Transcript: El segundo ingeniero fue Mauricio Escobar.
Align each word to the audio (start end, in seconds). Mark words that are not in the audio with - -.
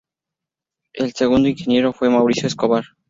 El 0.95 1.13
segundo 1.13 1.47
ingeniero 1.47 1.93
fue 1.93 2.09
Mauricio 2.09 2.47
Escobar. 2.47 2.83